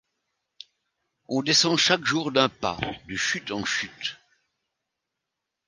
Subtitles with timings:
[1.27, 2.79] On descend chaque jour d'un pas.
[3.07, 4.17] De chute en chute